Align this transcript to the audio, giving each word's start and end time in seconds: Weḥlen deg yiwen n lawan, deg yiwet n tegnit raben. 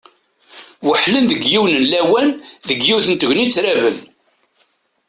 Weḥlen 0.85 1.25
deg 1.31 1.41
yiwen 1.51 1.73
n 1.83 1.87
lawan, 1.91 2.29
deg 2.67 2.79
yiwet 2.87 3.07
n 3.09 3.15
tegnit 3.21 3.55
raben. 3.63 3.97